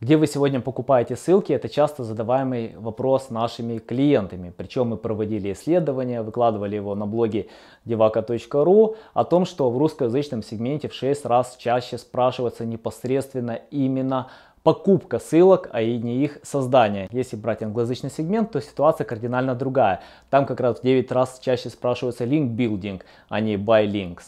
Где 0.00 0.16
вы 0.16 0.28
сегодня 0.28 0.60
покупаете 0.60 1.16
ссылки, 1.16 1.52
это 1.52 1.68
часто 1.68 2.04
задаваемый 2.04 2.76
вопрос 2.76 3.30
нашими 3.30 3.78
клиентами. 3.78 4.52
Причем 4.56 4.90
мы 4.90 4.96
проводили 4.96 5.52
исследования, 5.52 6.22
выкладывали 6.22 6.76
его 6.76 6.94
на 6.94 7.04
блоге 7.04 7.48
devaka.ru 7.84 8.94
о 9.12 9.24
том, 9.24 9.44
что 9.44 9.68
в 9.70 9.76
русскоязычном 9.76 10.44
сегменте 10.44 10.86
в 10.88 10.94
6 10.94 11.26
раз 11.26 11.56
чаще 11.58 11.98
спрашивается 11.98 12.64
непосредственно 12.64 13.58
именно 13.72 14.28
покупка 14.62 15.18
ссылок, 15.18 15.68
а 15.72 15.82
и 15.82 15.98
не 15.98 16.22
их 16.22 16.38
создание. 16.44 17.08
Если 17.10 17.34
брать 17.34 17.64
англоязычный 17.64 18.10
сегмент, 18.10 18.52
то 18.52 18.60
ситуация 18.60 19.04
кардинально 19.04 19.56
другая. 19.56 20.02
Там 20.30 20.46
как 20.46 20.60
раз 20.60 20.78
в 20.78 20.82
9 20.84 21.10
раз 21.10 21.40
чаще 21.40 21.70
спрашивается 21.70 22.22
link 22.22 22.54
building, 22.54 23.02
а 23.28 23.40
не 23.40 23.56
buy 23.56 23.84
links. 23.84 24.26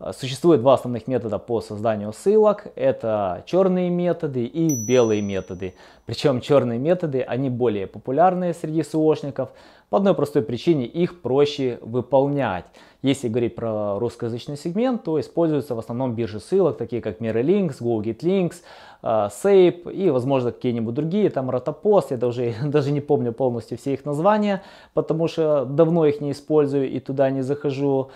Э, 0.00 0.12
существует 0.12 0.60
два 0.60 0.74
основных 0.74 1.06
метода 1.06 1.38
по 1.38 1.60
созданию 1.60 2.12
ссылок. 2.12 2.68
Это 2.74 3.44
черные 3.46 3.90
методы 3.90 4.44
и 4.44 4.74
белые 4.74 5.20
методы. 5.20 5.74
Причем 6.06 6.40
черные 6.40 6.78
методы, 6.78 7.20
они 7.20 7.50
более 7.50 7.86
популярные 7.86 8.54
среди 8.54 8.80
SEOшников. 8.80 9.48
По 9.90 9.98
одной 9.98 10.14
простой 10.14 10.42
причине 10.42 10.86
их 10.86 11.20
проще 11.20 11.78
выполнять. 11.82 12.64
Если 13.02 13.28
говорить 13.28 13.54
про 13.56 13.98
русскоязычный 13.98 14.56
сегмент, 14.56 15.04
то 15.04 15.18
используются 15.18 15.74
в 15.74 15.78
основном 15.78 16.14
биржи 16.14 16.38
ссылок, 16.38 16.76
такие 16.76 17.02
как 17.02 17.20
MirrorLinks, 17.20 17.80
GoGetLinks, 17.80 18.56
э, 19.02 19.06
Sape 19.06 19.92
и, 19.92 20.10
возможно, 20.10 20.52
какие-нибудь 20.52 20.94
другие, 20.94 21.30
там 21.30 21.50
Rotopost, 21.50 22.06
я 22.10 22.16
даже, 22.16 22.54
даже 22.64 22.92
не 22.92 23.00
помню 23.00 23.32
полностью 23.32 23.78
все 23.78 23.94
их 23.94 24.04
названия, 24.04 24.62
потому 24.94 25.28
что 25.28 25.64
давно 25.64 26.06
их 26.06 26.20
не 26.20 26.32
использую 26.32 26.88
и 26.90 27.00
туда 27.00 27.30
не 27.30 27.42
захожу. 27.42 28.10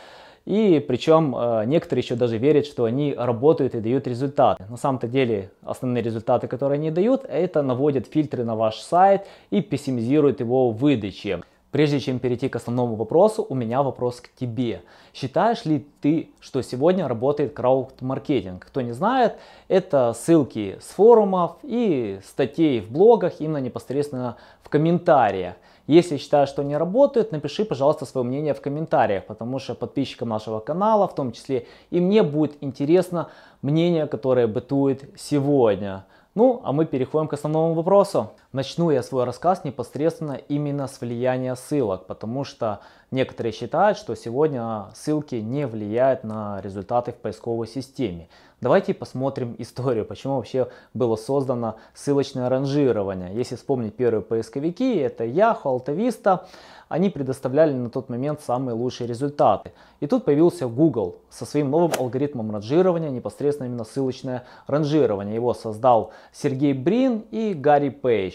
И 0.45 0.85
причем 0.87 1.35
э, 1.35 1.65
некоторые 1.65 2.03
еще 2.03 2.17
даже 2.17 2.37
верят, 2.37 2.67
что 2.67 2.85
они 2.85 3.15
работают 3.17 3.75
и 3.75 3.81
дают 3.81 4.07
результаты. 4.07 4.65
На 4.69 4.77
самом-то 4.77 5.09
деле 5.09 5.51
основные 5.63 6.03
результаты, 6.03 6.49
которые 6.49 6.77
они 6.77 6.91
дают, 6.91 7.25
это 7.27 7.63
наводят 7.63 8.07
фильтры 8.07 8.45
на 8.45 8.55
ваш 8.55 8.77
сайт 8.77 9.27
и 9.51 9.63
пессимизируют 9.63 10.41
его 10.41 10.71
в 10.71 10.77
выдаче. 10.77 11.41
Прежде 11.75 11.99
чем 11.99 12.21
перейти 12.21 12.49
к 12.49 12.55
основному 12.55 12.95
вопросу, 12.95 13.45
у 13.49 13.53
меня 13.57 13.83
вопрос 13.83 14.21
к 14.21 14.33
тебе. 14.33 14.83
Считаешь 15.13 15.65
ли 15.65 15.85
ты, 16.01 16.31
что 16.39 16.63
сегодня 16.63 17.09
работает 17.09 17.53
крауд-маркетинг? 17.53 18.65
Кто 18.65 18.81
не 18.81 18.93
знает, 18.93 19.39
это 19.67 20.13
ссылки 20.13 20.79
с 20.81 20.91
форумов 20.91 21.57
и 21.65 22.21
статей 22.25 22.79
в 22.81 22.93
блогах, 22.93 23.41
именно 23.41 23.57
непосредственно 23.57 24.37
в 24.63 24.69
комментариях. 24.69 25.57
Если 25.89 26.17
считаешь, 26.17 26.49
что 26.49 26.63
не 26.63 26.77
работает, 26.77 27.33
напиши, 27.33 27.65
пожалуйста, 27.65 28.07
свое 28.07 28.25
мнение 28.25 28.55
в 28.55 28.61
комментариях, 28.61 29.25
потому 29.25 29.59
что 29.59 29.75
подписчикам 29.75 30.29
нашего 30.29 30.61
канала, 30.61 31.09
в 31.09 31.15
том 31.17 31.33
числе 31.33 31.67
и 31.91 31.99
мне, 31.99 32.23
будет 32.23 32.57
интересно 32.61 33.31
мнение, 33.63 34.07
которое 34.07 34.47
бытует 34.47 35.11
сегодня. 35.17 36.05
Ну, 36.37 36.61
а 36.65 36.73
мы 36.73 36.85
переходим 36.85 37.27
к 37.27 37.33
основному 37.33 37.75
вопросу. 37.75 38.31
Начну 38.55 38.91
я 38.93 39.03
свой 39.03 39.25
рассказ 39.25 39.65
непосредственно 39.65 40.35
именно 40.35 40.87
с 40.87 41.01
влияния 41.01 41.57
ссылок, 41.57 42.07
потому 42.07 42.45
что 42.45 42.83
некоторые 43.11 43.53
считают, 43.53 43.99
что 43.99 44.15
сегодня 44.15 44.91
ссылки 44.95 45.35
не 45.35 45.67
влияют 45.67 46.23
на 46.23 46.61
результаты 46.61 47.11
в 47.11 47.17
поисковой 47.17 47.67
системе. 47.67 48.29
Давайте 48.61 48.95
посмотрим 48.95 49.57
историю, 49.59 50.05
почему 50.05 50.37
вообще 50.37 50.69
было 50.95 51.17
создано 51.17 51.79
ссылочное 51.95 52.49
ранжирование. 52.49 53.35
Если 53.35 53.57
вспомнить 53.57 53.97
первые 53.97 54.23
поисковики, 54.23 54.99
это 54.99 55.25
Yahoo, 55.25 55.85
AltaVista, 55.85 56.47
они 56.89 57.11
предоставляли 57.11 57.73
на 57.73 57.91
тот 57.91 58.09
момент 58.09 58.41
самые 58.41 58.75
лучшие 58.75 59.09
результаты. 59.09 59.73
И 60.01 60.07
тут 60.07 60.25
появился 60.25 60.69
Google 60.69 61.17
со 61.29 61.45
своим 61.45 61.71
новым 61.71 61.93
алгоритмом 61.99 62.53
ранжирования, 62.53 63.11
непосредственно 63.11 63.67
именно 63.67 63.85
ссылочное 63.85 64.45
ранжирование. 64.67 65.35
Его 65.35 65.55
создал 65.55 66.13
Сергей 66.33 66.73
Брин 66.73 67.25
и 67.31 67.53
Гарри 67.53 67.89
Пейдж. 67.89 68.35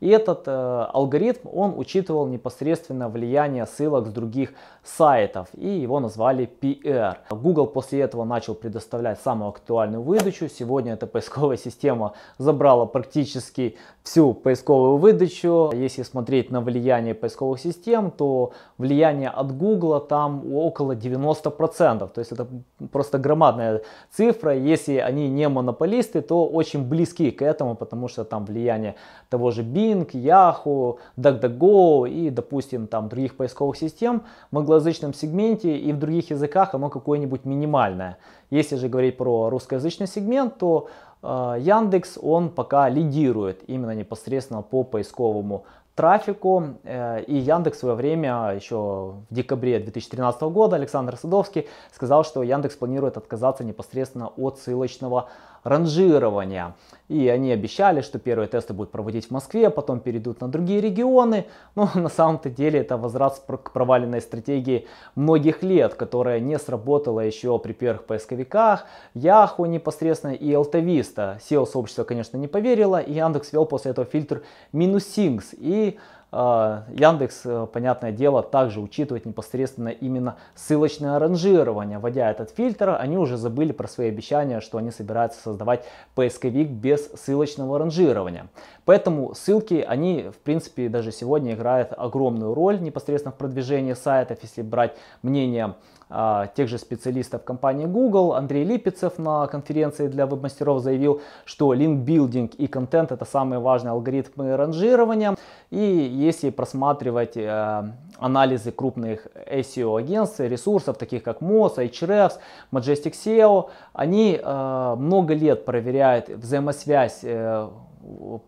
И 0.00 0.08
этот 0.08 0.44
э, 0.46 0.86
алгоритм, 0.92 1.48
он 1.52 1.74
учитывал 1.76 2.26
непосредственно 2.26 3.08
влияние 3.08 3.66
ссылок 3.66 4.06
с 4.06 4.12
других 4.12 4.52
сайтов. 4.84 5.48
И 5.54 5.68
его 5.68 6.00
назвали 6.00 6.48
PR. 6.60 7.16
Google 7.30 7.66
после 7.66 8.00
этого 8.00 8.24
начал 8.24 8.54
предоставлять 8.54 9.20
самую 9.20 9.50
актуальную 9.50 10.02
выдачу. 10.02 10.48
Сегодня 10.48 10.94
эта 10.94 11.06
поисковая 11.06 11.56
система 11.56 12.12
забрала 12.38 12.86
практически 12.86 13.76
всю 14.04 14.34
поисковую 14.34 14.98
выдачу. 14.98 15.72
Если 15.74 16.02
смотреть 16.02 16.50
на 16.50 16.60
влияние 16.60 17.14
поисковых 17.14 17.60
систем, 17.60 18.10
то 18.10 18.52
влияние 18.78 19.30
от 19.30 19.56
Google 19.56 20.00
там 20.00 20.54
около 20.54 20.92
90%. 20.92 22.08
То 22.08 22.18
есть 22.18 22.32
это 22.32 22.46
просто 22.92 23.18
громадная 23.18 23.82
цифра. 24.10 24.56
Если 24.56 24.96
они 24.96 25.28
не 25.28 25.48
монополисты, 25.48 26.22
то 26.22 26.46
очень 26.46 26.84
близки 26.88 27.30
к 27.30 27.42
этому, 27.42 27.74
потому 27.74 28.08
что 28.08 28.24
там 28.24 28.44
влияние 28.44 28.94
того 29.28 29.50
же 29.50 29.62
Bing, 29.62 29.87
Yahoo, 29.94 30.98
DuckDuckGo 31.16 32.08
и, 32.08 32.30
допустим, 32.30 32.86
там 32.86 33.08
других 33.08 33.36
поисковых 33.36 33.76
систем 33.76 34.22
в 34.50 34.58
англоязычном 34.58 35.14
сегменте 35.14 35.76
и 35.76 35.92
в 35.92 35.98
других 35.98 36.30
языках 36.30 36.74
оно 36.74 36.88
какое-нибудь 36.90 37.44
минимальное. 37.44 38.18
Если 38.50 38.76
же 38.76 38.88
говорить 38.88 39.16
про 39.16 39.50
русскоязычный 39.50 40.06
сегмент, 40.06 40.58
то 40.58 40.88
э, 41.22 41.56
Яндекс, 41.60 42.18
он 42.20 42.50
пока 42.50 42.88
лидирует 42.88 43.62
именно 43.66 43.94
непосредственно 43.94 44.62
по 44.62 44.84
поисковому 44.84 45.64
трафику. 45.98 46.76
Э, 46.84 47.22
и 47.24 47.36
Яндекс 47.36 47.78
в 47.78 47.80
свое 47.80 47.94
время, 47.96 48.52
еще 48.54 48.76
в 48.76 49.34
декабре 49.34 49.80
2013 49.80 50.42
года, 50.42 50.76
Александр 50.76 51.16
Садовский 51.16 51.66
сказал, 51.92 52.24
что 52.24 52.44
Яндекс 52.44 52.76
планирует 52.76 53.16
отказаться 53.16 53.64
непосредственно 53.64 54.28
от 54.36 54.58
ссылочного 54.58 55.28
ранжирования. 55.64 56.74
И 57.08 57.26
они 57.28 57.52
обещали, 57.52 58.02
что 58.02 58.18
первые 58.18 58.48
тесты 58.48 58.74
будут 58.74 58.90
проводить 58.92 59.28
в 59.28 59.30
Москве, 59.30 59.70
потом 59.70 60.00
перейдут 60.00 60.40
на 60.40 60.48
другие 60.48 60.80
регионы. 60.80 61.46
Но 61.74 61.88
на 61.94 62.08
самом-то 62.08 62.50
деле 62.50 62.80
это 62.80 62.96
возврат 62.96 63.42
к 63.46 63.72
проваленной 63.72 64.20
стратегии 64.20 64.86
многих 65.14 65.62
лет, 65.62 65.94
которая 65.94 66.40
не 66.40 66.58
сработала 66.58 67.20
еще 67.20 67.58
при 67.58 67.72
первых 67.72 68.04
поисковиках, 68.04 68.84
Yahoo 69.14 69.66
непосредственно 69.66 70.32
и 70.32 70.50
Altavista. 70.52 71.38
SEO-сообщество, 71.38 72.04
конечно, 72.04 72.36
не 72.36 72.46
поверило, 72.46 73.00
и 73.00 73.14
Яндекс 73.14 73.52
ввел 73.52 73.64
после 73.64 73.92
этого 73.92 74.06
фильтр 74.06 74.42
минусинкс. 74.72 75.54
И 75.54 75.98
а, 75.98 76.17
Яндекс, 76.30 77.40
э, 77.46 77.66
понятное 77.72 78.12
дело, 78.12 78.42
также 78.42 78.80
учитывает 78.80 79.24
непосредственно 79.24 79.88
именно 79.88 80.36
ссылочное 80.54 81.18
ранжирование. 81.18 81.98
Вводя 81.98 82.30
этот 82.30 82.50
фильтр, 82.50 82.96
они 83.00 83.16
уже 83.16 83.38
забыли 83.38 83.72
про 83.72 83.88
свои 83.88 84.08
обещания, 84.08 84.60
что 84.60 84.76
они 84.76 84.90
собираются 84.90 85.40
создавать 85.40 85.84
поисковик 86.14 86.68
без 86.68 87.10
ссылочного 87.12 87.78
ранжирования. 87.78 88.48
Поэтому 88.88 89.34
ссылки, 89.34 89.84
они, 89.86 90.30
в 90.32 90.38
принципе, 90.38 90.88
даже 90.88 91.12
сегодня 91.12 91.52
играют 91.52 91.92
огромную 91.94 92.54
роль 92.54 92.80
непосредственно 92.80 93.32
в 93.32 93.36
продвижении 93.36 93.92
сайтов. 93.92 94.38
Если 94.40 94.62
брать 94.62 94.96
мнение 95.20 95.74
а, 96.08 96.46
тех 96.46 96.68
же 96.68 96.78
специалистов 96.78 97.44
компании 97.44 97.84
Google. 97.84 98.32
Андрей 98.32 98.64
Липецев 98.64 99.18
на 99.18 99.46
конференции 99.46 100.08
для 100.08 100.26
веб-мастеров 100.26 100.80
заявил, 100.80 101.20
что 101.44 101.74
линк-билдинг 101.74 102.54
и 102.54 102.66
контент 102.66 103.12
это 103.12 103.26
самые 103.26 103.60
важные 103.60 103.92
алгоритмы 103.92 104.56
ранжирования. 104.56 105.36
И 105.68 105.76
если 105.76 106.48
просматривать 106.48 107.36
э, 107.36 107.92
анализы 108.16 108.72
крупных 108.72 109.26
SEO-агентств, 109.50 110.40
ресурсов, 110.40 110.96
таких 110.96 111.22
как 111.22 111.42
Moz, 111.42 111.76
Ahrefs, 111.76 112.38
Majestic 112.72 113.12
SEO, 113.12 113.68
они 113.92 114.40
э, 114.42 114.94
много 114.98 115.34
лет 115.34 115.66
проверяют 115.66 116.30
взаимосвязь 116.30 117.20
э, 117.22 117.68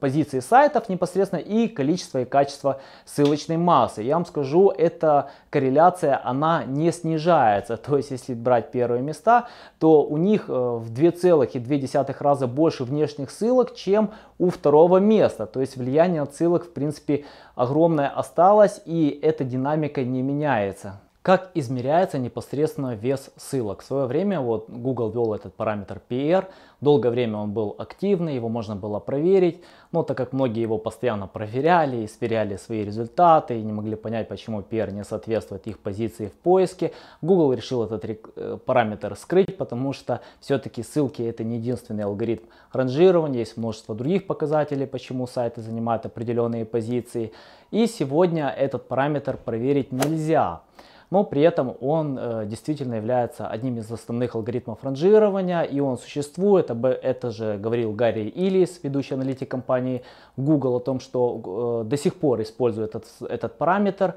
позиции 0.00 0.40
сайтов 0.40 0.88
непосредственно 0.88 1.40
и 1.40 1.68
количество 1.68 2.20
и 2.22 2.24
качество 2.24 2.80
ссылочной 3.04 3.56
массы. 3.56 4.02
Я 4.02 4.14
вам 4.14 4.26
скажу, 4.26 4.70
эта 4.70 5.30
корреляция, 5.50 6.20
она 6.24 6.64
не 6.64 6.92
снижается. 6.92 7.76
То 7.76 7.96
есть, 7.96 8.10
если 8.10 8.34
брать 8.34 8.70
первые 8.70 9.02
места, 9.02 9.48
то 9.78 10.02
у 10.02 10.16
них 10.16 10.48
э, 10.48 10.52
в 10.52 10.92
2,2 10.92 12.16
раза 12.20 12.46
больше 12.46 12.84
внешних 12.84 13.30
ссылок, 13.30 13.74
чем 13.74 14.12
у 14.38 14.50
второго 14.50 14.98
места. 14.98 15.46
То 15.46 15.60
есть, 15.60 15.76
влияние 15.76 16.22
от 16.22 16.34
ссылок, 16.34 16.66
в 16.66 16.72
принципе, 16.72 17.24
огромное 17.54 18.08
осталось, 18.08 18.80
и 18.84 19.18
эта 19.22 19.44
динамика 19.44 20.04
не 20.04 20.22
меняется. 20.22 21.00
Как 21.22 21.50
измеряется 21.52 22.18
непосредственно 22.18 22.94
вес 22.94 23.30
ссылок? 23.36 23.82
В 23.82 23.84
свое 23.84 24.06
время 24.06 24.40
вот 24.40 24.70
Google 24.70 25.10
ввел 25.10 25.34
этот 25.34 25.52
параметр 25.52 26.00
PR, 26.08 26.46
долгое 26.80 27.10
время 27.10 27.36
он 27.36 27.52
был 27.52 27.74
активный, 27.76 28.34
его 28.34 28.48
можно 28.48 28.74
было 28.74 29.00
проверить, 29.00 29.60
но 29.92 30.02
так 30.02 30.16
как 30.16 30.32
многие 30.32 30.62
его 30.62 30.78
постоянно 30.78 31.26
проверяли 31.26 31.98
и 31.98 32.08
сверяли 32.08 32.56
свои 32.56 32.86
результаты 32.86 33.58
и 33.58 33.62
не 33.62 33.70
могли 33.70 33.96
понять, 33.96 34.28
почему 34.28 34.62
PR 34.62 34.92
не 34.92 35.04
соответствует 35.04 35.66
их 35.66 35.78
позиции 35.80 36.28
в 36.28 36.32
поиске, 36.32 36.92
Google 37.20 37.52
решил 37.52 37.84
этот 37.84 38.02
э, 38.06 38.56
параметр 38.64 39.14
скрыть, 39.14 39.58
потому 39.58 39.92
что 39.92 40.22
все-таки 40.40 40.82
ссылки 40.82 41.20
это 41.20 41.44
не 41.44 41.58
единственный 41.58 42.04
алгоритм 42.04 42.46
ранжирования, 42.72 43.40
есть 43.40 43.58
множество 43.58 43.94
других 43.94 44.26
показателей, 44.26 44.86
почему 44.86 45.26
сайты 45.26 45.60
занимают 45.60 46.06
определенные 46.06 46.64
позиции. 46.64 47.32
И 47.70 47.86
сегодня 47.86 48.48
этот 48.48 48.88
параметр 48.88 49.36
проверить 49.36 49.92
нельзя 49.92 50.62
но 51.10 51.24
при 51.24 51.42
этом 51.42 51.76
он 51.80 52.18
э, 52.18 52.46
действительно 52.46 52.94
является 52.94 53.48
одним 53.48 53.78
из 53.78 53.90
основных 53.90 54.36
алгоритмов 54.36 54.82
ранжирования, 54.82 55.62
и 55.62 55.80
он 55.80 55.98
существует. 55.98 56.70
Об 56.70 56.86
это 56.86 57.30
же 57.30 57.58
говорил 57.58 57.92
Гарри 57.92 58.32
Иллис, 58.34 58.80
ведущий 58.82 59.14
аналитик 59.14 59.50
компании 59.50 60.02
Google, 60.36 60.76
о 60.76 60.80
том, 60.80 61.00
что 61.00 61.82
э, 61.84 61.88
до 61.88 61.96
сих 61.96 62.14
пор 62.14 62.40
использует 62.42 62.94
этот, 62.94 63.06
этот 63.28 63.58
параметр. 63.58 64.14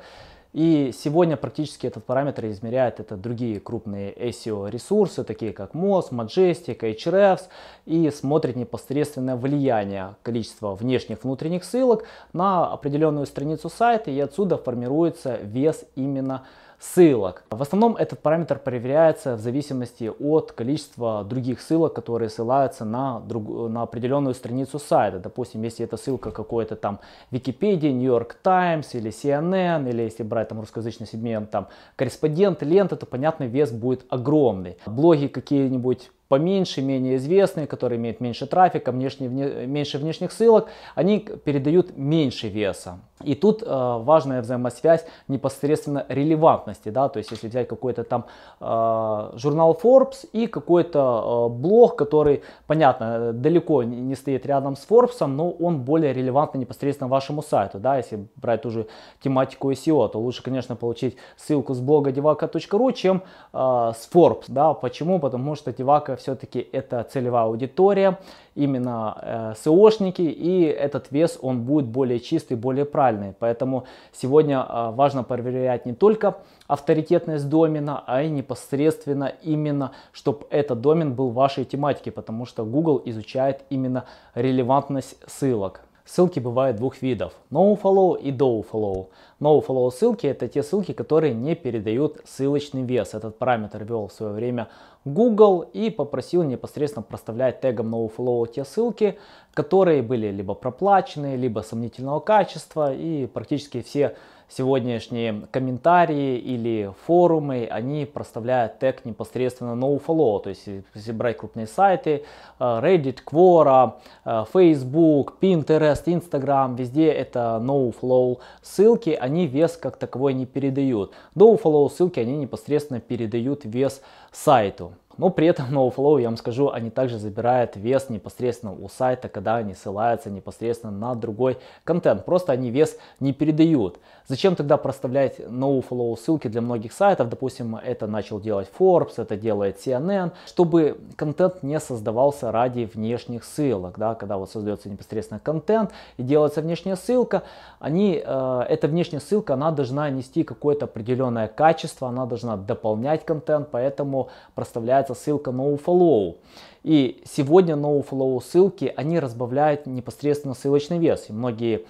И 0.53 0.91
сегодня 0.93 1.35
практически 1.35 1.87
этот 1.87 2.05
параметр 2.05 2.45
измеряет 2.45 2.99
это 2.99 3.17
другие 3.17 3.59
крупные 3.59 4.13
SEO 4.13 4.69
ресурсы, 4.69 5.23
такие 5.23 5.51
как 5.51 5.73
Moz, 5.73 6.11
Majestic, 6.11 6.81
Ahrefs, 6.81 7.47
и 7.87 8.11
смотрит 8.11 8.55
непосредственное 8.55 9.35
влияние 9.35 10.15
количества 10.21 10.75
внешних 10.75 11.23
внутренних 11.23 11.63
ссылок 11.63 12.03
на 12.33 12.71
определенную 12.71 13.25
страницу 13.25 13.67
сайта, 13.67 14.11
и 14.11 14.19
отсюда 14.19 14.57
формируется 14.57 15.37
вес 15.37 15.85
именно 15.95 16.43
ссылок. 16.83 17.43
В 17.49 17.61
основном 17.61 17.95
этот 17.95 18.19
параметр 18.19 18.59
проверяется 18.59 19.35
в 19.35 19.39
зависимости 19.39 20.11
от 20.19 20.51
количества 20.51 21.23
других 21.23 21.61
ссылок, 21.61 21.93
которые 21.93 22.29
ссылаются 22.29 22.83
на, 22.83 23.21
друг, 23.21 23.69
на 23.69 23.83
определенную 23.83 24.35
страницу 24.35 24.79
сайта. 24.79 25.19
Допустим, 25.19 25.63
если 25.63 25.85
это 25.85 25.97
ссылка 25.97 26.31
какой-то 26.31 26.75
там 26.75 26.99
Википедии, 27.31 27.89
York 27.89 28.37
Times 28.43 28.95
или 28.95 29.11
CNN, 29.11 29.89
или 29.89 30.01
если 30.01 30.23
брать 30.23 30.49
там 30.49 30.59
русскоязычный 30.59 31.07
сегмент, 31.07 31.51
там 31.51 31.67
корреспондент, 31.95 32.61
лента, 32.63 32.95
то 32.95 33.05
понятно 33.05 33.45
вес 33.45 33.71
будет 33.71 34.05
огромный. 34.09 34.77
Блоги 34.85 35.27
какие-нибудь 35.27 36.11
поменьше, 36.27 36.81
менее 36.81 37.17
известные, 37.17 37.67
которые 37.67 37.97
имеют 37.97 38.19
меньше 38.19 38.47
трафика, 38.47 38.91
внешне, 38.91 39.29
вне, 39.29 39.67
меньше 39.67 39.97
внешних 39.97 40.31
ссылок, 40.31 40.67
они 40.95 41.19
передают 41.19 41.97
меньше 41.97 42.47
веса. 42.47 42.99
И 43.23 43.35
тут 43.35 43.63
э, 43.63 43.65
важная 43.65 44.41
взаимосвязь 44.41 45.05
непосредственно 45.27 46.05
релевантности, 46.09 46.89
да, 46.89 47.07
то 47.09 47.19
есть 47.19 47.31
если 47.31 47.47
взять 47.47 47.67
какой-то 47.67 48.03
там 48.03 48.25
э, 48.59 49.31
журнал 49.35 49.79
Forbes 49.81 50.27
и 50.33 50.47
какой-то 50.47 51.47
э, 51.49 51.53
блог, 51.53 51.95
который, 51.95 52.43
понятно, 52.67 53.31
далеко 53.33 53.83
не 53.83 54.15
стоит 54.15 54.45
рядом 54.45 54.75
с 54.75 54.85
Forbes, 54.87 55.25
но 55.25 55.51
он 55.51 55.83
более 55.83 56.13
релевантный 56.13 56.61
непосредственно 56.61 57.07
вашему 57.07 57.41
сайту, 57.41 57.79
да, 57.79 57.97
если 57.97 58.27
брать 58.35 58.63
ту 58.63 58.71
же 58.71 58.87
тематику 59.23 59.71
SEO, 59.71 60.09
то 60.09 60.19
лучше, 60.19 60.43
конечно, 60.43 60.75
получить 60.75 61.15
ссылку 61.37 61.73
с 61.73 61.79
блога 61.79 62.11
devaka.ru, 62.11 62.93
чем 62.93 63.23
э, 63.53 63.57
с 63.95 64.09
Forbes, 64.13 64.45
да, 64.47 64.73
почему? 64.73 65.19
Потому 65.19 65.55
что 65.55 65.71
Все-таки 66.15 66.59
это 66.71 67.03
целевая 67.03 67.45
аудитория, 67.45 68.19
именно 68.55 69.17
э, 69.21 69.53
SEOшники, 69.63 70.21
и 70.21 70.63
этот 70.63 71.11
вес, 71.11 71.37
он 71.41 71.63
будет 71.63 71.85
более 71.85 72.19
чистый, 72.19 72.55
более 72.55 72.85
правильный. 72.85 73.33
Поэтому 73.39 73.85
сегодня 74.11 74.65
э, 74.67 74.91
важно 74.91 75.23
проверять 75.23 75.85
не 75.85 75.93
только 75.93 76.37
авторитетность 76.67 77.49
домена, 77.49 78.03
а 78.05 78.23
и 78.23 78.29
непосредственно 78.29 79.33
именно, 79.41 79.91
чтобы 80.11 80.45
этот 80.49 80.81
домен 80.81 81.13
был 81.13 81.29
вашей 81.29 81.65
тематики, 81.65 82.09
потому 82.09 82.45
что 82.45 82.65
Google 82.65 83.01
изучает 83.05 83.61
именно 83.69 84.05
релевантность 84.35 85.17
ссылок. 85.27 85.81
Ссылки 86.05 86.39
бывают 86.39 86.75
двух 86.75 87.01
видов. 87.01 87.33
NoFollow 87.49 88.19
и 88.19 88.31
DoFollow. 88.31 89.07
NoFollow 89.39 89.89
ссылки 89.89 90.27
это 90.27 90.49
те 90.49 90.61
ссылки, 90.61 90.91
которые 90.91 91.33
не 91.33 91.55
передают 91.55 92.19
ссылочный 92.25 92.83
вес. 92.83 93.13
Этот 93.13 93.37
параметр 93.37 93.85
ввел 93.85 94.07
в 94.07 94.11
свое 94.11 94.33
время 94.33 94.67
Google 95.05 95.61
и 95.61 95.89
попросил 95.89 96.43
непосредственно 96.43 97.03
проставлять 97.03 97.61
тегом 97.61 97.95
NoFollow 97.95 98.51
те 98.51 98.65
ссылки, 98.65 99.17
которые 99.53 100.01
были 100.01 100.27
либо 100.27 100.55
проплаченные, 100.55 101.37
либо 101.37 101.61
сомнительного 101.61 102.19
качества. 102.19 102.93
И 102.93 103.25
практически 103.25 103.81
все 103.81 104.17
сегодняшние 104.55 105.47
комментарии 105.51 106.37
или 106.37 106.93
форумы, 107.05 107.67
они 107.69 108.05
проставляют 108.05 108.79
тег 108.79 109.05
непосредственно 109.05 109.71
nofollow. 109.71 110.41
То 110.41 110.49
есть, 110.49 110.67
если 110.93 111.11
брать 111.11 111.37
крупные 111.37 111.67
сайты, 111.67 112.23
э, 112.59 112.63
Reddit, 112.63 113.19
Quora, 113.25 113.93
э, 114.25 114.45
Facebook, 114.53 115.35
Pinterest, 115.41 116.03
Instagram, 116.05 116.75
везде 116.75 117.11
это 117.11 117.59
nofollow 117.61 118.39
ссылки, 118.61 119.11
они 119.11 119.47
вес 119.47 119.77
как 119.77 119.97
таковой 119.97 120.33
не 120.33 120.45
передают. 120.45 121.13
Nofollow 121.35 121.89
ссылки, 121.89 122.19
они 122.19 122.37
непосредственно 122.37 122.99
передают 122.99 123.65
вес 123.65 124.01
сайту. 124.31 124.93
Но 125.17 125.29
при 125.29 125.47
этом 125.47 125.65
NoFlow, 125.71 126.21
я 126.21 126.27
вам 126.27 126.37
скажу, 126.37 126.69
они 126.69 126.89
также 126.89 127.17
забирают 127.17 127.75
вес 127.75 128.09
непосредственно 128.09 128.73
у 128.73 128.89
сайта, 128.89 129.29
когда 129.29 129.57
они 129.57 129.73
ссылаются 129.73 130.29
непосредственно 130.29 130.91
на 130.91 131.15
другой 131.15 131.57
контент. 131.83 132.25
Просто 132.25 132.51
они 132.51 132.69
вес 132.69 132.97
не 133.19 133.33
передают. 133.33 133.99
Зачем 134.27 134.55
тогда 134.55 134.77
проставлять 134.77 135.39
NoFlow 135.39 136.17
ссылки 136.17 136.47
для 136.47 136.61
многих 136.61 136.93
сайтов? 136.93 137.29
Допустим, 137.29 137.75
это 137.75 138.07
начал 138.07 138.39
делать 138.39 138.69
Forbes, 138.79 139.13
это 139.17 139.35
делает 139.35 139.85
CNN, 139.85 140.31
чтобы 140.45 140.97
контент 141.15 141.61
не 141.61 141.79
создавался 141.79 142.51
ради 142.51 142.89
внешних 142.93 143.43
ссылок. 143.43 143.99
Да? 143.99 144.15
Когда 144.15 144.37
вот 144.37 144.49
создается 144.49 144.89
непосредственно 144.89 145.39
контент 145.39 145.91
и 146.17 146.23
делается 146.23 146.61
внешняя 146.61 146.95
ссылка, 146.95 147.43
они, 147.79 148.21
э, 148.25 148.65
эта 148.69 148.87
внешняя 148.87 149.19
ссылка, 149.19 149.55
она 149.55 149.71
должна 149.71 150.09
нести 150.09 150.43
какое-то 150.43 150.85
определенное 150.85 151.47
качество, 151.47 152.07
она 152.07 152.25
должна 152.25 152.55
дополнять 152.55 153.25
контент, 153.25 153.69
поэтому 153.71 154.29
проставляют 154.55 155.02
появляется 155.03 155.13
ссылка 155.13 155.51
nofollow. 155.51 156.37
И 156.83 157.21
сегодня 157.25 157.75
nofollow 157.75 158.41
ссылки, 158.41 158.91
они 158.95 159.19
разбавляют 159.19 159.85
непосредственно 159.85 160.53
ссылочный 160.53 160.99
вес. 160.99 161.25
И 161.29 161.33
многие 161.33 161.85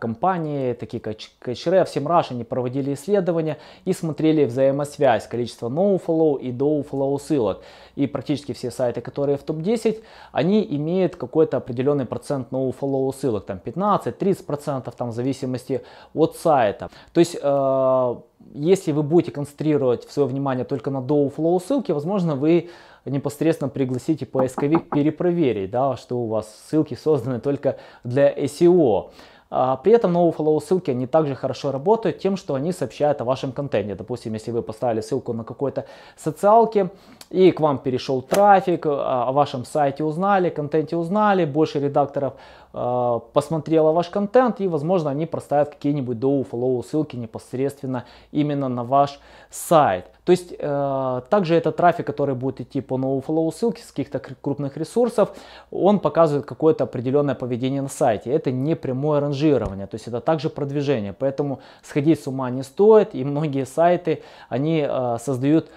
компании, 0.00 0.72
такие 0.74 1.00
как 1.00 1.16
Ahrefs, 1.46 1.94
SEMrush, 1.94 2.26
они 2.30 2.44
проводили 2.44 2.94
исследования 2.94 3.58
и 3.84 3.92
смотрели 3.92 4.44
взаимосвязь 4.44 5.26
количества 5.26 5.68
nofollow 5.68 6.40
и 6.40 6.52
dofollow 6.52 7.18
ссылок. 7.18 7.62
И 7.94 8.06
практически 8.06 8.52
все 8.52 8.70
сайты, 8.70 9.00
которые 9.00 9.36
в 9.36 9.42
топ-10, 9.42 10.02
они 10.32 10.66
имеют 10.76 11.16
какой-то 11.16 11.58
определенный 11.58 12.06
процент 12.06 12.50
nofollow 12.50 13.14
ссылок, 13.14 13.46
там 13.46 13.60
15-30%, 13.64 14.92
там 14.96 15.10
в 15.10 15.14
зависимости 15.14 15.82
от 16.14 16.36
сайта. 16.36 16.90
То 17.12 17.20
есть 17.20 17.36
э, 17.40 18.16
если 18.54 18.92
вы 18.92 19.02
будете 19.02 19.32
концентрировать 19.32 20.04
свое 20.10 20.28
внимание 20.28 20.64
только 20.64 20.90
на 20.90 20.98
dow-flow 20.98 21.60
ссылки, 21.60 21.92
возможно, 21.92 22.34
вы 22.34 22.70
непосредственно 23.04 23.68
пригласите 23.68 24.26
поисковик 24.26 24.88
перепроверить, 24.90 25.70
да, 25.70 25.96
что 25.96 26.18
у 26.18 26.28
вас 26.28 26.54
ссылки 26.68 26.94
созданы 26.94 27.40
только 27.40 27.78
для 28.04 28.32
SEO. 28.32 29.10
А, 29.54 29.76
при 29.76 29.92
этом 29.92 30.16
NoFollow 30.16 30.58
ссылки 30.60 30.90
они 30.90 31.06
также 31.06 31.34
хорошо 31.34 31.72
работают 31.72 32.18
тем, 32.18 32.38
что 32.38 32.54
они 32.54 32.72
сообщают 32.72 33.20
о 33.20 33.24
вашем 33.24 33.52
контенте. 33.52 33.94
Допустим, 33.94 34.32
если 34.32 34.50
вы 34.50 34.62
поставили 34.62 35.02
ссылку 35.02 35.34
на 35.34 35.44
какой-то 35.44 35.84
социалке 36.16 36.88
и 37.32 37.50
к 37.50 37.60
вам 37.60 37.78
перешел 37.78 38.20
трафик, 38.20 38.84
а, 38.86 39.28
о 39.28 39.32
вашем 39.32 39.64
сайте 39.64 40.04
узнали, 40.04 40.50
контенте 40.50 40.96
узнали, 40.96 41.46
больше 41.46 41.80
редакторов 41.80 42.34
э, 42.74 43.20
посмотрела 43.32 43.92
ваш 43.92 44.10
контент 44.10 44.60
и, 44.60 44.68
возможно, 44.68 45.10
они 45.10 45.24
проставят 45.24 45.70
какие-нибудь 45.70 46.18
follow 46.18 46.84
ссылки 46.84 47.16
непосредственно 47.16 48.04
именно 48.32 48.68
на 48.68 48.84
ваш 48.84 49.18
сайт. 49.50 50.04
То 50.24 50.32
есть 50.32 50.54
э, 50.58 51.20
также 51.30 51.54
этот 51.54 51.76
трафик, 51.76 52.06
который 52.06 52.34
будет 52.34 52.60
идти 52.60 52.82
по 52.82 52.94
nofollow 52.98 53.50
ссылке 53.50 53.82
с 53.82 53.86
каких-то 53.86 54.18
крупных 54.18 54.76
ресурсов, 54.76 55.30
он 55.70 56.00
показывает 56.00 56.44
какое-то 56.44 56.84
определенное 56.84 57.34
поведение 57.34 57.80
на 57.80 57.88
сайте. 57.88 58.30
Это 58.30 58.52
не 58.52 58.76
прямое 58.76 59.20
ранжирование, 59.20 59.86
то 59.86 59.94
есть 59.94 60.06
это 60.06 60.20
также 60.20 60.50
продвижение. 60.50 61.14
Поэтому 61.18 61.60
сходить 61.82 62.22
с 62.22 62.26
ума 62.26 62.50
не 62.50 62.62
стоит. 62.62 63.14
И 63.14 63.24
многие 63.24 63.64
сайты, 63.64 64.22
они 64.50 64.86
э, 64.86 65.16
создают 65.18 65.70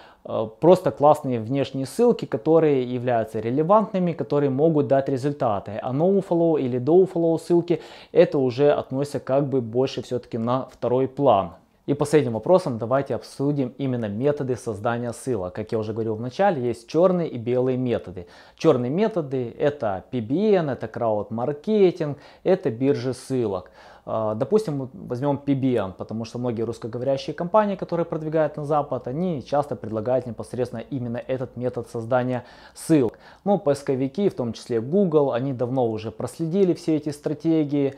просто 0.59 0.91
классные 0.91 1.39
внешние 1.39 1.85
ссылки, 1.85 2.25
которые 2.25 2.83
являются 2.83 3.39
релевантными, 3.39 4.13
которые 4.13 4.49
могут 4.49 4.87
дать 4.87 5.07
результаты. 5.07 5.79
А 5.81 5.93
nofollow 5.93 6.59
или 6.59 6.79
dofollow 6.79 7.37
ссылки 7.37 7.81
это 8.11 8.39
уже 8.39 8.71
относится 8.71 9.19
как 9.19 9.47
бы 9.47 9.61
больше 9.61 10.01
все-таки 10.01 10.37
на 10.37 10.67
второй 10.71 11.07
план. 11.07 11.53
И 11.85 11.93
последним 11.93 12.33
вопросом 12.33 12.79
давайте 12.79 13.13
обсудим 13.13 13.75
именно 13.77 14.07
методы 14.07 14.55
создания 14.55 15.13
ссылок. 15.13 15.53
Как 15.53 15.71
я 15.71 15.77
уже 15.77 15.93
говорил 15.93 16.15
в 16.15 16.21
начале, 16.21 16.65
есть 16.65 16.89
черные 16.89 17.29
и 17.29 17.37
белые 17.37 17.77
методы. 17.77 18.25
Черные 18.57 18.89
методы 18.89 19.55
это 19.55 20.03
PBN, 20.11 20.71
это 20.71 20.87
крауд-маркетинг, 20.87 22.17
это 22.43 22.71
биржи 22.71 23.13
ссылок. 23.13 23.69
А, 24.05 24.35
допустим, 24.35 24.89
возьмем 24.93 25.41
PBN, 25.43 25.93
потому 25.93 26.25
что 26.25 26.37
многие 26.37 26.61
русскоговорящие 26.61 27.33
компании, 27.33 27.75
которые 27.75 28.05
продвигают 28.05 28.55
на 28.55 28.63
Запад, 28.63 29.07
они 29.07 29.43
часто 29.43 29.75
предлагают 29.75 30.27
непосредственно 30.27 30.81
именно 30.81 31.17
этот 31.17 31.57
метод 31.57 31.89
создания 31.89 32.45
ссылок. 32.75 33.17
Но 33.43 33.57
поисковики, 33.57 34.29
в 34.29 34.35
том 34.35 34.53
числе 34.53 34.79
Google, 34.79 35.31
они 35.31 35.53
давно 35.53 35.87
уже 35.89 36.11
проследили 36.11 36.73
все 36.73 36.97
эти 36.97 37.09
стратегии, 37.09 37.95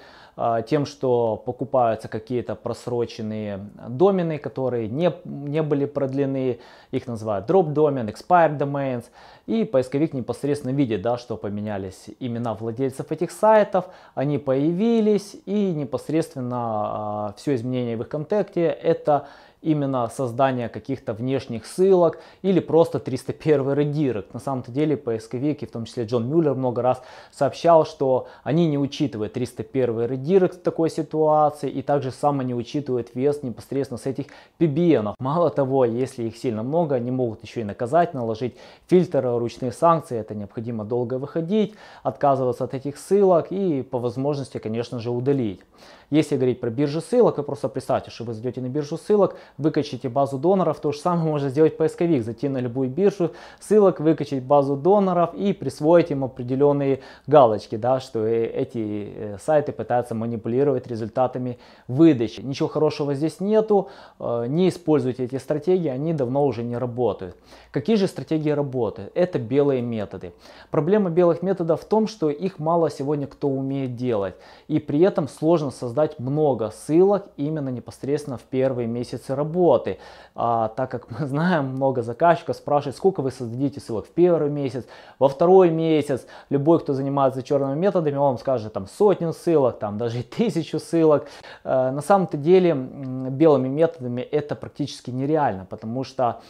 тем, 0.67 0.85
что 0.85 1.41
покупаются 1.45 2.07
какие-то 2.07 2.55
просроченные 2.55 3.69
домены, 3.87 4.37
которые 4.37 4.87
не, 4.87 5.11
не 5.25 5.63
были 5.63 5.85
продлены, 5.85 6.59
их 6.91 7.07
называют 7.07 7.49
drop 7.49 7.73
domain, 7.73 8.05
expired 8.13 8.57
domains, 8.57 9.05
и 9.47 9.63
поисковик 9.63 10.13
непосредственно 10.13 10.71
видит, 10.71 11.01
да, 11.01 11.17
что 11.17 11.37
поменялись 11.37 12.05
имена 12.19 12.53
владельцев 12.53 13.11
этих 13.11 13.31
сайтов, 13.31 13.85
они 14.13 14.37
появились, 14.37 15.35
и 15.45 15.73
непосредственно 15.73 17.33
э, 17.33 17.37
все 17.37 17.55
изменения 17.55 17.97
в 17.97 18.01
их 18.01 18.09
контакте 18.09 18.65
это 18.65 19.27
именно 19.61 20.07
создание 20.09 20.69
каких-то 20.69 21.13
внешних 21.13 21.65
ссылок 21.65 22.19
или 22.41 22.59
просто 22.59 22.99
301 22.99 23.73
редирект. 23.73 24.33
На 24.33 24.39
самом 24.39 24.63
деле 24.67 24.95
поисковик, 24.97 25.63
и 25.63 25.65
в 25.65 25.71
том 25.71 25.85
числе 25.85 26.05
Джон 26.05 26.27
Мюллер 26.29 26.53
много 26.53 26.81
раз 26.81 27.01
сообщал, 27.31 27.85
что 27.85 28.27
они 28.43 28.67
не 28.67 28.77
учитывают 28.77 29.33
301 29.33 30.05
редирект 30.05 30.57
в 30.57 30.61
такой 30.61 30.89
ситуации 30.89 31.69
и 31.69 31.81
также 31.81 32.11
само 32.11 32.43
не 32.43 32.53
учитывают 32.53 33.15
вес 33.15 33.43
непосредственно 33.43 33.97
с 33.97 34.05
этих 34.05 34.27
PBN. 34.59 35.15
Мало 35.19 35.49
того, 35.49 35.85
если 35.85 36.23
их 36.23 36.37
сильно 36.37 36.63
много, 36.63 36.95
они 36.95 37.11
могут 37.11 37.43
еще 37.43 37.61
и 37.61 37.63
наказать, 37.63 38.13
наложить 38.13 38.55
фильтр, 38.87 39.23
ручные 39.37 39.71
санкции, 39.71 40.17
это 40.17 40.35
необходимо 40.35 40.85
долго 40.85 41.15
выходить, 41.15 41.73
отказываться 42.03 42.63
от 42.63 42.73
этих 42.73 42.97
ссылок 42.97 43.51
и 43.51 43.81
по 43.81 43.99
возможности, 43.99 44.57
конечно 44.59 44.99
же, 44.99 45.09
удалить. 45.11 45.61
Если 46.09 46.37
говорить 46.37 46.61
про 46.61 46.69
биржу 46.69 47.01
ссылок, 47.01 47.37
вы 47.37 47.43
просто 47.43 47.67
представьте, 47.67 48.11
что 48.11 48.23
вы 48.23 48.33
зайдете 48.33 48.61
на 48.61 48.69
биржу 48.69 48.97
ссылок, 48.97 49.35
выкачите 49.57 50.09
базу 50.09 50.37
доноров, 50.37 50.79
то 50.79 50.91
же 50.91 50.99
самое 50.99 51.29
может 51.29 51.51
сделать 51.51 51.77
поисковик, 51.77 52.23
зайти 52.23 52.49
на 52.49 52.59
любую 52.59 52.89
биржу 52.89 53.31
ссылок, 53.59 53.99
выкачать 53.99 54.43
базу 54.43 54.75
доноров 54.75 55.33
и 55.33 55.53
присвоить 55.53 56.11
им 56.11 56.23
определенные 56.23 57.01
галочки, 57.27 57.75
да, 57.75 57.99
что 57.99 58.25
э, 58.25 58.45
эти 58.45 59.13
э, 59.15 59.37
сайты 59.39 59.71
пытаются 59.71 60.15
манипулировать 60.15 60.87
результатами 60.87 61.57
выдачи. 61.87 62.41
Ничего 62.41 62.69
хорошего 62.69 63.13
здесь 63.13 63.39
нету, 63.39 63.89
э, 64.19 64.45
не 64.47 64.69
используйте 64.69 65.25
эти 65.25 65.37
стратегии, 65.37 65.89
они 65.89 66.13
давно 66.13 66.45
уже 66.45 66.63
не 66.63 66.77
работают. 66.77 67.35
Какие 67.71 67.95
же 67.95 68.07
стратегии 68.07 68.51
работают? 68.51 69.11
Это 69.15 69.39
белые 69.39 69.81
методы. 69.81 70.33
Проблема 70.71 71.09
белых 71.09 71.41
методов 71.41 71.81
в 71.81 71.85
том, 71.85 72.07
что 72.07 72.29
их 72.29 72.59
мало 72.59 72.89
сегодня 72.89 73.27
кто 73.27 73.47
умеет 73.47 73.95
делать, 73.95 74.35
и 74.67 74.79
при 74.79 74.99
этом 75.01 75.27
сложно 75.27 75.71
создать 75.71 76.19
много 76.19 76.71
ссылок 76.71 77.27
именно 77.37 77.69
непосредственно 77.69 78.37
в 78.37 78.43
первые 78.43 78.87
месяцы 78.87 79.35
работы. 79.37 79.99
А, 80.35 80.67
так 80.75 80.91
как 80.91 81.09
мы 81.09 81.25
знаем, 81.25 81.67
много 81.69 82.01
заказчиков 82.01 82.55
спрашивают, 82.55 82.97
сколько 82.97 83.21
вы 83.21 83.31
создадите 83.31 83.79
ссылок 83.79 84.05
в 84.05 84.09
первый 84.09 84.49
месяц, 84.49 84.85
во 85.19 85.29
второй 85.29 85.69
месяц. 85.69 86.25
Любой, 86.49 86.79
кто 86.79 86.93
занимается 86.93 87.41
черными 87.41 87.79
методами, 87.79 88.15
он 88.15 88.21
вам 88.21 88.37
скажет 88.37 88.73
там 88.73 88.87
сотню 88.87 89.33
ссылок, 89.33 89.79
там 89.79 89.97
даже 89.97 90.23
тысячу 90.23 90.79
ссылок. 90.79 91.27
А, 91.63 91.91
на 91.91 92.01
самом-то 92.01 92.37
деле 92.37 92.73
белыми 92.73 93.69
методами 93.69 94.21
это 94.21 94.55
практически 94.55 95.11
нереально, 95.11 95.65
потому 95.65 96.03
что 96.03 96.41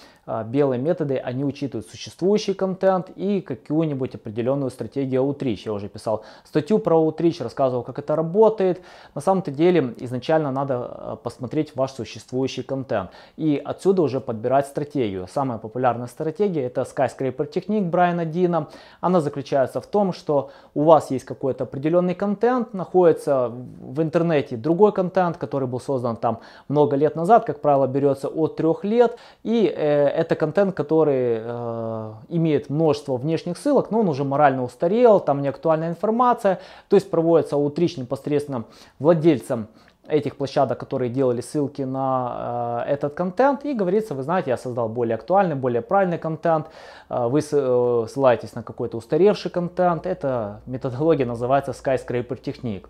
белые 0.46 0.82
методы, 0.82 1.18
они 1.18 1.46
учитывают 1.46 1.88
существующий 1.88 2.54
контент 2.54 3.10
и 3.16 3.42
какую-нибудь 3.42 4.16
определенную 4.16 4.70
стратегию 4.72 5.24
outreach. 5.24 5.62
Я 5.66 5.74
уже 5.74 5.88
писал 5.88 6.24
статью 6.44 6.80
про 6.80 6.98
outreach, 6.98 7.42
рассказывал, 7.42 7.84
как 7.84 8.00
это 8.00 8.16
работает. 8.16 8.82
На 9.16 9.22
самом-то 9.22 9.52
деле 9.52 9.94
изначально 10.00 10.52
надо 10.52 10.76
а, 10.78 11.16
посмотреть 11.16 11.76
ваш 11.76 11.92
существующий 11.92 12.64
контент 12.64 13.12
и 13.38 13.62
отсюда 13.64 14.02
уже 14.02 14.20
подбирать 14.20 14.68
стратегию. 14.68 15.28
Самая 15.32 15.58
популярная 15.58 16.08
стратегия 16.08 16.64
это 16.64 16.82
Skyscraper 16.82 17.50
Technique 17.50 17.90
Брайана 17.90 18.26
Дина. 18.26 18.68
Она 19.00 19.22
заключается 19.22 19.80
в 19.80 19.88
том, 19.88 20.12
что 20.12 20.52
у 20.74 20.84
вас 20.84 21.10
есть 21.12 21.26
какой-то 21.26 21.64
определенный 21.64 22.16
контент, 22.16 22.74
находится 22.74 23.50
в 23.50 24.02
интернете 24.02 24.58
другой 24.58 24.92
контент, 24.92 25.38
который 25.38 25.68
был 25.68 25.80
создан 25.80 26.18
там 26.18 26.40
много 26.68 26.96
лет 26.96 27.16
назад, 27.16 27.46
как 27.46 27.62
правило, 27.62 27.88
берется 27.88 28.28
от 28.28 28.58
трех 28.58 28.84
лет 28.84 29.18
и 29.44 29.66
э, 29.66 30.17
это 30.18 30.36
контент, 30.36 30.74
который 30.74 31.38
э, 31.40 32.14
имеет 32.30 32.72
множество 32.72 33.18
внешних 33.18 33.56
ссылок, 33.56 33.92
но 33.92 34.00
он 34.00 34.10
уже 34.10 34.24
морально 34.24 34.64
устарел, 34.64 35.20
там 35.20 35.44
не 35.44 35.48
актуальная 35.48 35.90
информация, 35.90 36.60
то 36.90 36.96
есть 36.96 37.12
проводится 37.12 37.56
аутрич 37.56 37.98
непосредственно 37.98 38.64
владельцам 38.98 39.68
этих 40.08 40.36
площадок, 40.36 40.80
которые 40.80 41.12
делали 41.12 41.42
ссылки 41.42 41.84
на 41.84 42.84
э, 42.88 42.94
этот 42.94 43.14
контент, 43.14 43.64
и 43.64 43.76
говорится, 43.76 44.16
вы 44.16 44.24
знаете, 44.24 44.50
я 44.50 44.58
создал 44.58 44.90
более 44.90 45.16
актуальный, 45.16 45.56
более 45.56 45.84
правильный 45.84 46.18
контент, 46.18 46.66
э, 47.10 47.28
вы 47.28 47.40
э, 47.40 48.06
ссылаетесь 48.10 48.56
на 48.56 48.64
какой-то 48.64 48.98
устаревший 48.98 49.52
контент, 49.52 50.08
эта 50.08 50.62
методология 50.66 51.28
называется 51.28 51.74
Skyscraper 51.74 52.42
Technique. 52.42 52.86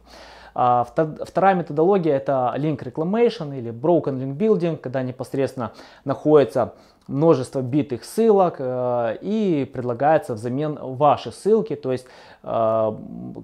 А 0.59 0.85
вторая 0.85 1.53
методология 1.53 2.15
это 2.15 2.51
link 2.57 2.79
reclamation 2.79 3.55
или 3.55 3.71
broken 3.71 4.17
link 4.17 4.37
building, 4.37 4.77
когда 4.77 5.03
непосредственно 5.03 5.73
находится 6.03 6.73
множество 7.07 7.61
битых 7.61 8.03
ссылок 8.03 8.55
э, 8.59 9.17
и 9.21 9.69
предлагается 9.71 10.33
взамен 10.33 10.77
ваши 10.81 11.31
ссылки, 11.31 11.75
то 11.75 11.91
есть 11.91 12.05
э, 12.43 12.93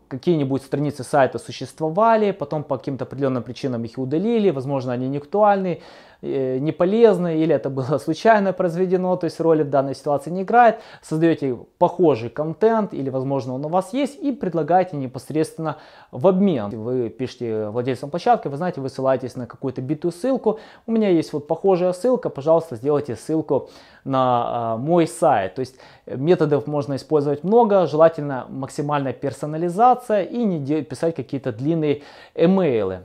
какие-нибудь 0.08 0.62
страницы 0.62 1.04
сайта 1.04 1.40
существовали, 1.40 2.32
потом 2.32 2.64
по 2.64 2.78
каким-то 2.78 3.06
определенным 3.06 3.44
причинам 3.44 3.84
их 3.86 3.98
удалили, 3.98 4.50
возможно 4.50 4.94
они 4.94 5.08
не 5.08 5.18
актуальны, 5.18 5.82
э, 6.22 6.58
не 6.60 6.72
полезны 6.72 7.38
или 7.38 7.56
это 7.56 7.70
было 7.70 7.98
случайно 7.98 8.54
произведено, 8.54 9.16
то 9.16 9.26
есть 9.26 9.40
роли 9.40 9.64
в 9.64 9.70
данной 9.70 9.96
ситуации 9.96 10.30
не 10.30 10.42
играет, 10.42 10.80
создаете 11.02 11.58
похожий 11.78 12.30
контент 12.30 12.94
или 12.94 13.10
возможно 13.10 13.54
он 13.54 13.66
у 13.66 13.70
вас 13.70 13.94
есть 13.94 14.22
и 14.22 14.32
предлагаете 14.32 14.98
непосредственно 14.98 15.78
в 16.12 16.28
обмен. 16.28 16.70
Вы 16.70 17.10
пишете 17.10 17.70
владельцам 17.70 18.10
площадки, 18.10 18.48
вы 18.48 18.58
знаете, 18.58 18.82
вы 18.82 18.90
на 19.36 19.48
какую-то 19.48 19.82
битую 19.82 20.12
ссылку, 20.12 20.60
у 20.86 20.92
меня 20.92 21.10
есть 21.10 21.34
вот 21.34 21.48
похожая 21.48 21.94
ссылка, 21.94 22.30
пожалуйста, 22.30 22.76
сделайте 22.76 23.16
ссылку 23.16 23.53
ссылку 23.54 23.70
на 24.04 24.74
а, 24.74 24.78
мой 24.78 25.08
сайт. 25.08 25.56
То 25.56 25.62
есть 25.62 25.76
методов 26.06 26.68
можно 26.68 26.96
использовать 26.96 27.44
много, 27.44 27.88
желательно 27.88 28.46
максимальная 28.50 29.14
персонализация 29.14 30.24
и 30.24 30.44
не 30.44 30.82
писать 30.82 31.16
какие-то 31.16 31.52
длинные 31.52 32.02
эмейлы. 32.36 33.04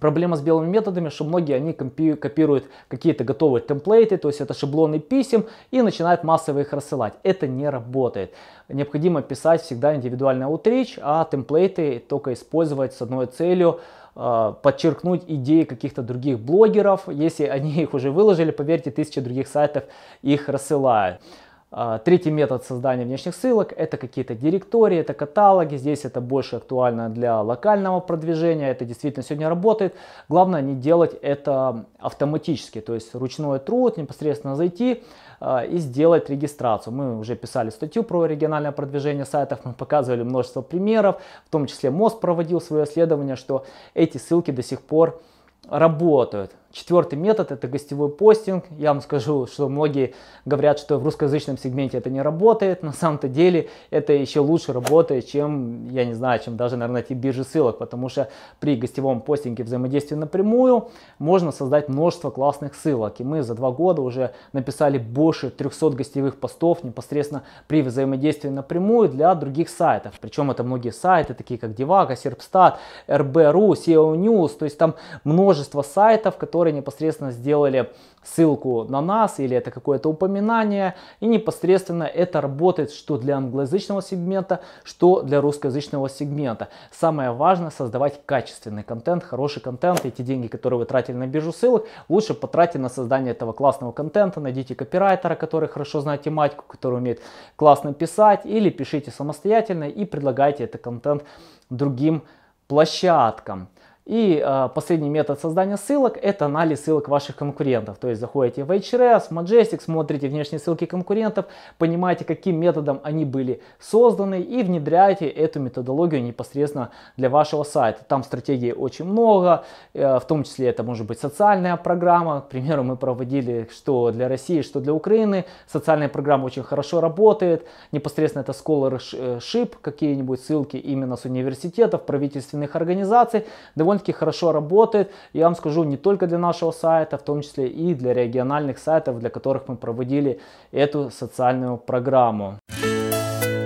Проблема 0.00 0.36
с 0.36 0.42
белыми 0.42 0.68
методами, 0.68 1.08
что 1.08 1.24
многие 1.24 1.54
они 1.54 1.72
копируют 1.72 2.66
какие-то 2.88 3.24
готовые 3.24 3.62
темплейты, 3.62 4.18
то 4.18 4.28
есть 4.28 4.40
это 4.42 4.52
шаблоны 4.52 4.98
писем 4.98 5.46
и 5.70 5.80
начинают 5.80 6.24
массово 6.24 6.58
их 6.58 6.74
рассылать. 6.74 7.14
Это 7.22 7.46
не 7.46 7.70
работает. 7.70 8.34
Необходимо 8.68 9.22
писать 9.22 9.62
всегда 9.62 9.96
индивидуальный 9.96 10.46
outreach, 10.46 10.98
а 11.00 11.24
темплейты 11.24 12.04
только 12.06 12.34
использовать 12.34 12.92
с 12.92 13.00
одной 13.00 13.26
целью 13.26 13.80
а, 14.14 14.52
подчеркнуть 14.52 15.22
идеи 15.26 15.62
каких-то 15.62 16.02
других 16.02 16.38
блогеров. 16.38 17.08
Если 17.08 17.44
они 17.44 17.80
их 17.80 17.94
уже 17.94 18.10
выложили, 18.10 18.50
поверьте, 18.50 18.90
тысячи 18.90 19.22
других 19.22 19.48
сайтов 19.48 19.84
их 20.20 20.50
рассылают. 20.50 21.22
А, 21.70 21.98
третий 21.98 22.30
метод 22.30 22.64
создания 22.64 23.04
внешних 23.04 23.34
ссылок 23.34 23.74
это 23.76 23.98
какие-то 23.98 24.34
директории, 24.34 24.98
это 24.98 25.12
каталоги. 25.12 25.76
Здесь 25.76 26.06
это 26.06 26.22
больше 26.22 26.56
актуально 26.56 27.10
для 27.10 27.42
локального 27.42 28.00
продвижения. 28.00 28.70
Это 28.70 28.86
действительно 28.86 29.22
сегодня 29.22 29.50
работает. 29.50 29.94
Главное 30.30 30.62
не 30.62 30.74
делать 30.74 31.14
это 31.20 31.84
автоматически, 31.98 32.80
то 32.80 32.94
есть 32.94 33.14
ручной 33.14 33.58
труд, 33.58 33.98
непосредственно 33.98 34.56
зайти 34.56 35.02
а, 35.40 35.62
и 35.62 35.76
сделать 35.76 36.30
регистрацию. 36.30 36.94
Мы 36.94 37.18
уже 37.18 37.36
писали 37.36 37.68
статью 37.68 38.02
про 38.02 38.24
региональное 38.24 38.72
продвижение 38.72 39.26
сайтов, 39.26 39.60
мы 39.64 39.74
показывали 39.74 40.22
множество 40.22 40.62
примеров, 40.62 41.20
в 41.44 41.50
том 41.50 41.66
числе 41.66 41.90
МОЗ 41.90 42.14
проводил 42.14 42.62
свое 42.62 42.84
исследование, 42.84 43.36
что 43.36 43.66
эти 43.92 44.16
ссылки 44.16 44.52
до 44.52 44.62
сих 44.62 44.80
пор 44.80 45.20
работают. 45.68 46.52
Четвертый 46.70 47.14
метод 47.18 47.50
это 47.50 47.66
гостевой 47.66 48.10
постинг. 48.10 48.66
Я 48.76 48.92
вам 48.92 49.00
скажу, 49.00 49.46
что 49.46 49.70
многие 49.70 50.14
говорят, 50.44 50.78
что 50.78 50.98
в 50.98 51.04
русскоязычном 51.04 51.56
сегменте 51.56 51.96
это 51.96 52.10
не 52.10 52.20
работает. 52.20 52.82
На 52.82 52.92
самом-то 52.92 53.26
деле 53.26 53.70
это 53.88 54.12
еще 54.12 54.40
лучше 54.40 54.74
работает, 54.74 55.26
чем, 55.26 55.88
я 55.88 56.04
не 56.04 56.12
знаю, 56.12 56.40
чем 56.44 56.58
даже, 56.58 56.76
наверное, 56.76 57.00
эти 57.00 57.14
биржи 57.14 57.44
ссылок. 57.44 57.78
Потому 57.78 58.10
что 58.10 58.28
при 58.60 58.76
гостевом 58.76 59.22
постинге 59.22 59.64
взаимодействия 59.64 60.18
напрямую 60.18 60.90
можно 61.18 61.52
создать 61.52 61.88
множество 61.88 62.30
классных 62.30 62.74
ссылок. 62.74 63.18
И 63.18 63.24
мы 63.24 63.42
за 63.42 63.54
два 63.54 63.70
года 63.70 64.02
уже 64.02 64.32
написали 64.52 64.98
больше 64.98 65.48
300 65.48 65.90
гостевых 65.92 66.38
постов 66.38 66.84
непосредственно 66.84 67.44
при 67.66 67.80
взаимодействии 67.80 68.50
напрямую 68.50 69.08
для 69.08 69.34
других 69.34 69.70
сайтов. 69.70 70.16
Причем 70.20 70.50
это 70.50 70.64
многие 70.64 70.92
сайты, 70.92 71.32
такие 71.32 71.58
как 71.58 71.70
Divago, 71.70 72.12
Serpstat, 72.12 72.74
RB.ru, 73.06 73.70
SEO 73.70 74.14
News. 74.18 74.58
То 74.58 74.66
есть 74.66 74.76
там 74.76 74.96
множество 75.24 75.80
сайтов, 75.80 76.36
которые 76.36 76.58
которые 76.68 76.76
непосредственно 76.76 77.32
сделали 77.32 77.90
ссылку 78.22 78.84
на 78.84 79.00
нас 79.00 79.40
или 79.40 79.56
это 79.56 79.70
какое-то 79.70 80.10
упоминание. 80.10 80.94
И 81.20 81.26
непосредственно 81.26 82.04
это 82.04 82.40
работает 82.40 82.90
что 82.90 83.16
для 83.16 83.36
англоязычного 83.36 84.02
сегмента, 84.02 84.60
что 84.84 85.22
для 85.22 85.40
русскоязычного 85.40 86.08
сегмента. 86.10 86.68
Самое 86.90 87.30
важное 87.30 87.70
создавать 87.70 88.20
качественный 88.26 88.82
контент, 88.82 89.24
хороший 89.24 89.62
контент. 89.62 90.04
Эти 90.04 90.22
деньги, 90.22 90.48
которые 90.48 90.78
вы 90.78 90.84
тратили 90.84 91.16
на 91.16 91.26
биржу 91.26 91.52
ссылок, 91.52 91.86
лучше 92.08 92.34
потратьте 92.34 92.78
на 92.78 92.90
создание 92.90 93.32
этого 93.32 93.52
классного 93.52 93.92
контента. 93.92 94.40
Найдите 94.40 94.74
копирайтера, 94.74 95.36
который 95.36 95.68
хорошо 95.68 96.00
знает 96.00 96.22
тематику, 96.22 96.64
который 96.68 96.98
умеет 96.98 97.20
классно 97.56 97.94
писать. 97.94 98.44
Или 98.44 98.70
пишите 98.70 99.10
самостоятельно 99.10 99.84
и 99.84 100.04
предлагайте 100.04 100.64
этот 100.64 100.82
контент 100.82 101.22
другим 101.70 102.22
площадкам. 102.66 103.68
И 104.08 104.42
э, 104.42 104.68
последний 104.74 105.10
метод 105.10 105.38
создания 105.38 105.76
ссылок– 105.76 106.16
это 106.22 106.46
анализ 106.46 106.82
ссылок 106.82 107.08
ваших 107.08 107.36
конкурентов. 107.36 107.98
То 107.98 108.08
есть 108.08 108.18
заходите 108.18 108.64
в 108.64 108.70
HRS, 108.70 109.24
Majestic, 109.30 109.82
смотрите 109.84 110.28
внешние 110.28 110.60
ссылки 110.60 110.86
конкурентов, 110.86 111.44
понимаете, 111.76 112.24
каким 112.24 112.56
методом 112.58 113.00
они 113.02 113.26
были 113.26 113.60
созданы 113.78 114.40
и 114.40 114.62
внедряете 114.62 115.28
эту 115.28 115.60
методологию 115.60 116.22
непосредственно 116.22 116.88
для 117.18 117.28
вашего 117.28 117.64
сайта. 117.64 118.00
Там 118.08 118.24
стратегий 118.24 118.72
очень 118.72 119.04
много, 119.04 119.64
э, 119.92 120.18
в 120.18 120.24
том 120.24 120.44
числе 120.44 120.68
это 120.68 120.82
может 120.82 121.06
быть 121.06 121.20
социальная 121.20 121.76
программа. 121.76 122.40
К 122.40 122.48
примеру, 122.48 122.84
мы 122.84 122.96
проводили 122.96 123.68
что 123.70 124.10
для 124.10 124.28
России, 124.28 124.62
что 124.62 124.80
для 124.80 124.94
Украины. 124.94 125.44
Социальная 125.66 126.08
программа 126.08 126.46
очень 126.46 126.62
хорошо 126.62 127.02
работает. 127.02 127.66
Непосредственно 127.92 128.40
это 128.40 128.52
scholarship, 128.52 129.74
какие-нибудь 129.82 130.40
ссылки 130.40 130.78
именно 130.78 131.16
с 131.16 131.26
университетов, 131.26 132.06
правительственных 132.06 132.74
организаций. 132.74 133.44
Довольно 133.74 133.97
довольно-таки 133.98 134.12
хорошо 134.12 134.52
работает. 134.52 135.10
Я 135.32 135.44
вам 135.44 135.56
скажу, 135.56 135.84
не 135.84 135.96
только 135.96 136.26
для 136.26 136.38
нашего 136.38 136.72
сайта, 136.72 137.16
в 137.18 137.22
том 137.22 137.42
числе 137.42 137.66
и 137.66 137.94
для 137.94 138.14
региональных 138.14 138.78
сайтов, 138.78 139.18
для 139.18 139.30
которых 139.30 139.68
мы 139.68 139.76
проводили 139.76 140.40
эту 140.72 141.10
социальную 141.10 141.76
программу. 141.76 142.58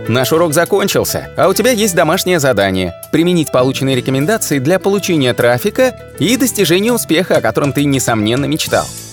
Наш 0.08 0.32
урок 0.32 0.52
закончился, 0.52 1.30
а 1.36 1.48
у 1.48 1.54
тебя 1.54 1.70
есть 1.70 1.94
домашнее 1.94 2.40
задание– 2.40 2.92
применить 3.12 3.52
полученные 3.52 3.96
рекомендации 3.96 4.58
для 4.58 4.78
получения 4.78 5.32
трафика 5.32 5.92
и 6.18 6.36
достижения 6.36 6.92
успеха, 6.92 7.36
о 7.36 7.40
котором 7.40 7.72
ты, 7.72 7.84
несомненно, 7.84 8.46
мечтал. 8.46 8.84